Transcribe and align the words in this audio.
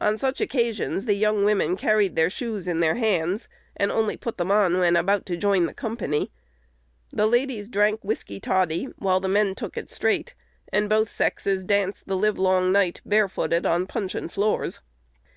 On 0.00 0.18
such 0.18 0.40
occasions 0.40 1.06
the 1.06 1.14
young 1.14 1.44
women 1.44 1.76
carried 1.76 2.16
their 2.16 2.28
shoes 2.28 2.66
in 2.66 2.80
their 2.80 2.96
hands, 2.96 3.46
and 3.76 3.92
only 3.92 4.16
put 4.16 4.36
them 4.36 4.50
on 4.50 4.76
when 4.80 4.96
about 4.96 5.24
to 5.26 5.36
join 5.36 5.66
the 5.66 5.72
company. 5.72 6.32
The 7.12 7.28
ladies 7.28 7.68
drank 7.68 8.02
whiskey 8.02 8.40
toddy, 8.40 8.86
while 8.98 9.20
the 9.20 9.28
men 9.28 9.54
took 9.54 9.76
it 9.76 9.88
straight; 9.88 10.34
and 10.72 10.88
both 10.88 11.12
sexes 11.12 11.62
danced 11.62 12.08
the 12.08 12.16
live 12.16 12.40
long 12.40 12.72
night, 12.72 13.02
barefooted, 13.04 13.64
on 13.64 13.86
puncheon 13.86 14.26
floors. 14.28 14.80